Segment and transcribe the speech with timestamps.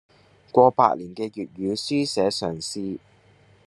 [0.51, 2.97] 過百年嘅粵語書寫嘗試